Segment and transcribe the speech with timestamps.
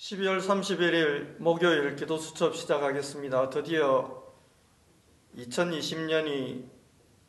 [0.00, 3.50] 12월 31일 목요일 기도 수첩 시작하겠습니다.
[3.50, 4.24] 드디어
[5.36, 6.64] 2020년이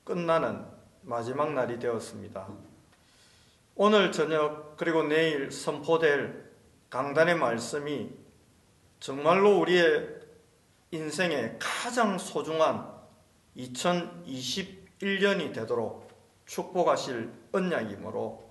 [0.05, 0.65] 끝나는
[1.02, 2.47] 마지막 날이 되었습니다.
[3.76, 6.49] 오늘 저녁 그리고 내일 선포될
[6.89, 8.10] 강단의 말씀이
[9.01, 10.07] 정말로 우리의
[10.91, 12.89] 인생의 가장 소중한
[13.57, 16.09] 2021년이 되도록
[16.45, 18.49] 축복하실 언약이므로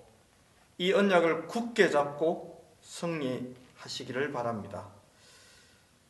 [0.77, 4.89] 이 언약을 굳게 잡고 승리 하시기를 바랍니다.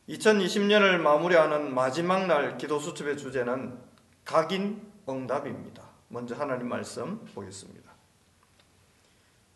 [0.10, 3.78] 2020년을 마무리하는 마지막 날 기도 수첩의 주제는
[4.26, 5.84] 각인 응답입니다.
[6.10, 7.92] 먼저 하나님 말씀 보겠습니다.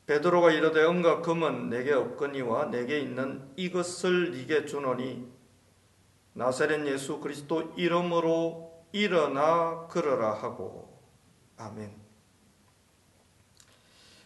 [0.07, 5.27] 베드로가 이르되 은과 금은 내게 없거니와 내게 있는 이것을 네게 주노니
[6.33, 11.01] 나사렛 예수 그리스도 이름으로 일어나 걸어라 하고
[11.57, 11.91] 아멘.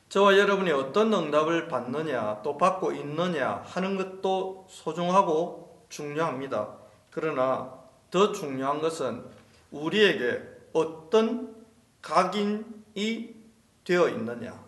[0.09, 6.75] 저와 여러분이 어떤 응답을 받느냐 또 받고 있느냐 하는 것도 소중하고 중요합니다.
[7.11, 7.79] 그러나
[8.09, 9.23] 더 중요한 것은
[9.69, 10.41] 우리에게
[10.73, 11.55] 어떤
[12.01, 13.35] 각인이
[13.83, 14.59] 되어 있느냐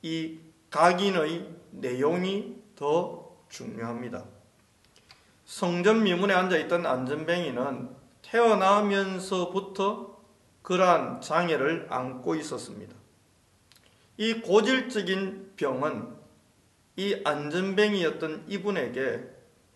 [0.00, 0.38] 이
[0.70, 4.24] 각인의 내용이 더 중요합니다.
[5.44, 7.90] 성전 미문에 앉아있던 안전뱅이는
[8.22, 10.18] 태어나면서부터
[10.62, 12.97] 그러한 장애를 안고 있었습니다.
[14.18, 16.16] 이 고질적인 병은
[16.96, 19.24] 이 안전뱅이였던 이분에게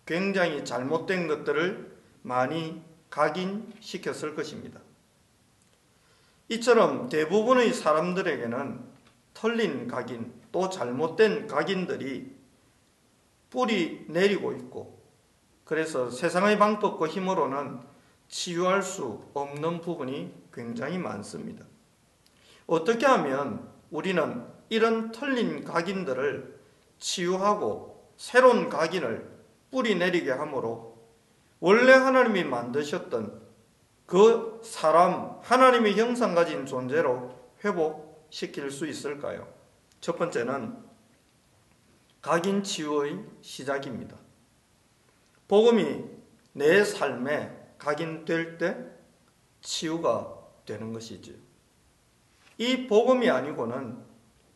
[0.05, 4.81] 굉장히 잘못된 것들을 많이 각인시켰을 것입니다.
[6.49, 8.83] 이처럼 대부분의 사람들에게는
[9.33, 12.35] 털린 각인 또 잘못된 각인들이
[13.49, 15.01] 뿌리 내리고 있고
[15.63, 17.79] 그래서 세상의 방법과 힘으로는
[18.27, 21.65] 치유할 수 없는 부분이 굉장히 많습니다.
[22.67, 26.59] 어떻게 하면 우리는 이런 털린 각인들을
[26.97, 29.31] 치유하고 새로운 각인을
[29.69, 30.97] 뿌리 내리게 하므로
[31.59, 33.43] 원래 하나님이 만드셨던
[34.07, 39.47] 그 사람 하나님의 형상 가진 존재로 회복시킬 수 있을까요?
[40.01, 40.75] 첫 번째는
[42.19, 44.17] 각인 치유의 시작입니다.
[45.47, 46.03] 복음이
[46.53, 48.75] 내 삶에 각인될 때
[49.61, 51.52] 치유가 되는 것이지요.
[52.63, 53.97] 이 복음이 아니고는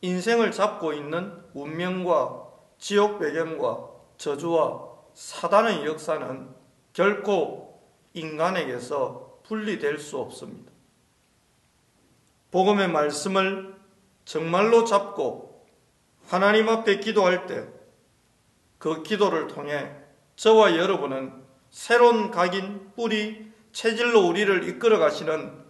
[0.02, 2.48] 인생을 잡고 있는 운명과
[2.78, 6.50] 지옥 배경과 저주와 사단의 역사는
[6.94, 7.82] 결코
[8.14, 10.72] 인간에게서 분리될 수 없습니다.
[12.52, 13.76] 복음의 말씀을
[14.26, 15.66] 정말로 잡고
[16.28, 17.78] 하나님 앞에 기도할 때
[18.78, 19.92] 그 기도를 통해
[20.36, 21.34] 저와 여러분은
[21.70, 25.66] 새로운 각인 뿌리 체질로 우리를 이끌어 가시는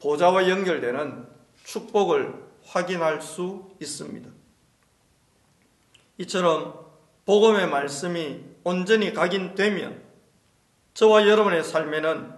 [0.00, 1.35] 보좌와 연결되는
[1.66, 2.32] 축복을
[2.64, 4.30] 확인할 수 있습니다.
[6.18, 6.86] 이처럼
[7.24, 10.02] 복음의 말씀이 온전히 각인되면
[10.94, 12.32] 저와 여러분의 삶에는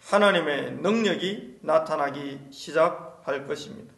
[0.00, 3.92] 하나님의 능력이 나타나기 시작할 것입니다.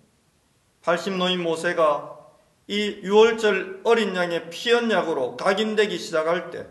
[0.83, 2.19] 80노인 모세가
[2.67, 6.67] 이 6월절 어린 양의 피언약으로 각인되기 시작할 때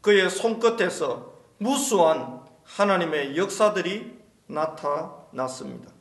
[0.00, 5.97] 그의 손끝에서 무수한 하나님의 역사들이 나타났습니다.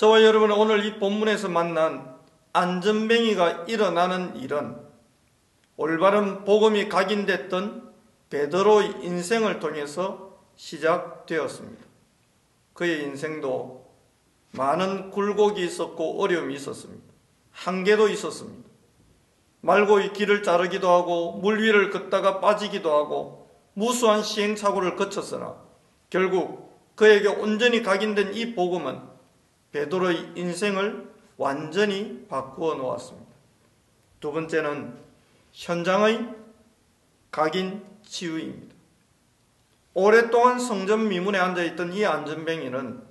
[0.00, 2.16] 저와 여러분은 오늘 이 본문에서 만난
[2.54, 4.78] 안전뱅이가 일어나는 일은
[5.76, 7.92] 올바른 복음이 각인됐던
[8.30, 11.84] 베드로의 인생을 통해서 시작되었습니다.
[12.72, 13.92] 그의 인생도
[14.52, 17.04] 많은 굴곡이 있었고 어려움이 있었습니다.
[17.50, 18.70] 한계도 있었습니다.
[19.60, 25.56] 말고의 길을 자르기도 하고 물 위를 걷다가 빠지기도 하고 무수한 시행착오를 거쳤으나
[26.08, 29.09] 결국 그에게 온전히 각인된 이 복음은
[29.72, 33.30] 베드로의 인생을 완전히 바꾸어 놓았습니다.
[34.20, 34.98] 두 번째는
[35.52, 36.28] 현장의
[37.30, 38.74] 각인 치유입니다.
[39.94, 43.02] 오랫동안 성전 미문에 앉아 있던 이 안전뱅이는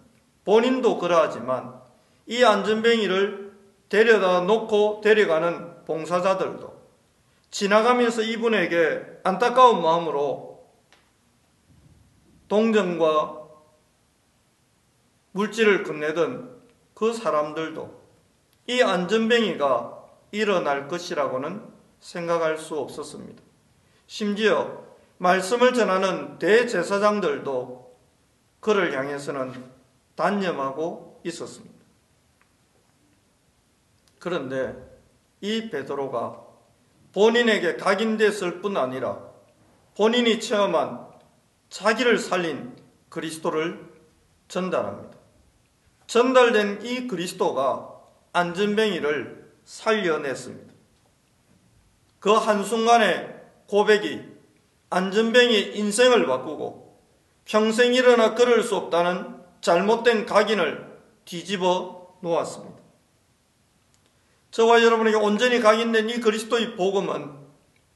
[0.45, 1.79] 본인도 그러하지만
[2.27, 3.51] 이 안전뱅이를
[3.89, 6.79] 데려다 놓고 데려가는 봉사자들도
[7.51, 10.67] 지나가면서 이분에게 안타까운 마음으로
[12.47, 13.39] 동정과
[15.31, 16.48] 물질을 건네던
[16.99, 17.97] 그 사람들도
[18.67, 21.63] 이 안전뱅이가 일어날 것이라고는
[22.01, 23.41] 생각할 수 없었습니다.
[24.05, 24.83] 심지어
[25.17, 27.97] 말씀을 전하는 대제사장들도
[28.59, 29.63] 그를 향해서는
[30.15, 31.79] 단념하고 있었습니다.
[34.19, 34.75] 그런데
[35.39, 36.43] 이 베드로가
[37.13, 39.25] 본인에게 각인됐을 뿐 아니라
[39.95, 41.07] 본인이 체험한
[41.69, 42.75] 자기를 살린
[43.07, 43.89] 그리스도를
[44.49, 45.18] 전달합니다.
[46.09, 47.87] 전달된 이 그리스도가
[48.33, 50.73] 안전뱅이를 살려냈습니다.
[52.19, 53.35] 그 한순간의
[53.67, 54.23] 고백이
[54.89, 56.97] 안전뱅이 인생을 바꾸고
[57.45, 62.79] 평생 일어나 걸을 수 없다는 잘못된 각인을 뒤집어 놓았습니다.
[64.49, 67.35] 저와 여러분에게 온전히 각인된 이 그리스도의 복음은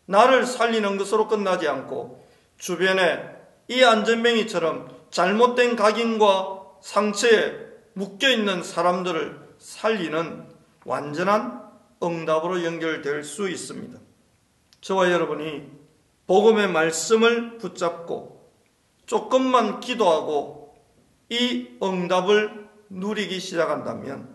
[0.05, 2.23] 나를 살리는 것으로 끝나지 않고
[2.59, 3.23] 주변에
[3.69, 10.47] 이 안전뱅이처럼 잘못된 각인과 상처에 묶여 있는 사람들을 살리는
[10.85, 11.63] 완전한
[12.01, 13.99] 응답으로 연결될 수 있습니다.
[14.81, 15.71] 저와 여러분이
[16.27, 18.51] 복음의 말씀을 붙잡고
[19.05, 20.75] 조금만 기도하고
[21.29, 24.33] 이 응답을 누리기 시작한다면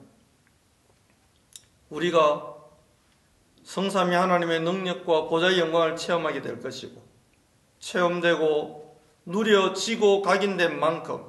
[1.91, 2.55] 우리가
[3.63, 7.03] 성삼위 하나님의 능력과 보좌의 영광을 체험하게 될 것이고
[7.81, 11.25] 체험되고 누려지고 각인된 만큼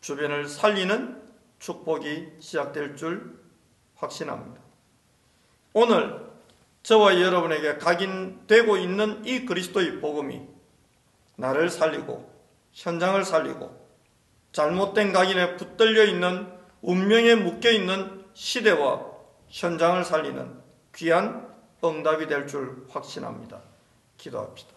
[0.00, 1.27] 주변을 살리는
[1.58, 3.38] 축복이 시작될 줄
[3.96, 4.60] 확신합니다.
[5.74, 6.28] 오늘
[6.82, 10.46] 저와 여러분에게 각인되고 있는 이 그리스도의 복음이
[11.36, 12.32] 나를 살리고
[12.72, 13.86] 현장을 살리고
[14.52, 16.48] 잘못된 각인에 붙들려 있는
[16.80, 19.06] 운명에 묶여 있는 시대와
[19.48, 20.60] 현장을 살리는
[20.94, 21.48] 귀한
[21.84, 23.60] 응답이 될 줄 확신합니다.
[24.16, 24.74] 기도합시다.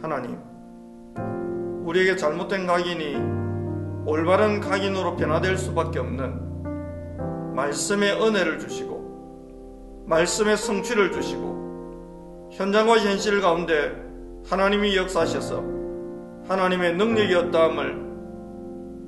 [0.00, 0.40] 하나님,
[1.84, 3.35] 우리에게 잘못된 각인이
[4.06, 13.92] 올바른 각인으로 변화될 수밖에 없는 말씀의 은혜를 주시고 말씀의 성취를 주시고 현장과 현실 가운데
[14.48, 15.64] 하나님이 역사하셔서
[16.46, 18.06] 하나님의 능력이었다함을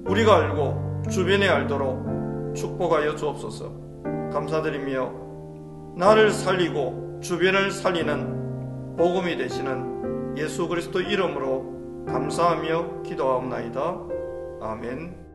[0.08, 3.72] 우리가 알고 주변에 알도록 축복하여 주옵소서
[4.32, 5.12] 감사드리며
[5.96, 14.17] 나를 살리고 주변을 살리는 복음이 되시는 예수 그리스도 이름으로 감사하며 기도하옵나이다.
[14.60, 15.27] 아멘.